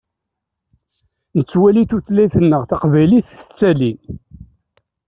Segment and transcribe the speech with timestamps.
[1.37, 3.93] Nettwali tutlayt-nneɣ taqbaylit tettali.